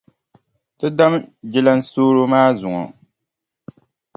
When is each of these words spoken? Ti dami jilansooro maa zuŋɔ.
Ti 0.77 0.87
dami 0.97 1.17
jilansooro 1.51 2.21
maa 2.31 2.49
zuŋɔ. 2.59 2.83